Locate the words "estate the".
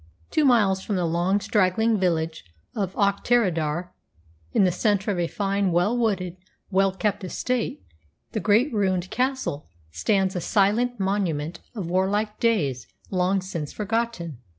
7.23-8.39